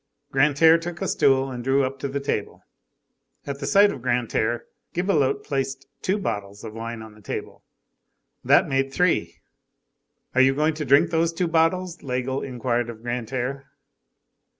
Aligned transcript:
Grantaire 0.33 0.79
took 0.79 0.99
a 0.99 1.07
stool 1.07 1.51
and 1.51 1.63
drew 1.63 1.83
up 1.83 1.99
to 1.99 2.07
the 2.07 2.19
table. 2.19 2.63
At 3.45 3.59
the 3.59 3.67
sight 3.67 3.91
of 3.91 4.01
Grantaire, 4.01 4.65
Gibelotte 4.95 5.43
placed 5.43 5.85
two 6.01 6.17
bottles 6.17 6.63
of 6.63 6.73
wine 6.73 7.03
on 7.03 7.13
the 7.13 7.21
table. 7.21 7.63
That 8.43 8.67
made 8.67 8.91
three. 8.91 9.41
"Are 10.33 10.41
you 10.41 10.55
going 10.55 10.73
to 10.73 10.85
drink 10.85 11.11
those 11.11 11.31
two 11.31 11.47
bottles?" 11.47 11.99
Laigle 11.99 12.43
inquired 12.43 12.89
of 12.89 13.03
Grantaire. 13.03 13.65